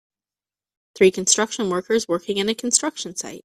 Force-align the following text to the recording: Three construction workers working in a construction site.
Three 0.95 1.11
construction 1.11 1.69
workers 1.69 2.07
working 2.07 2.37
in 2.37 2.49
a 2.49 2.55
construction 2.55 3.15
site. 3.15 3.39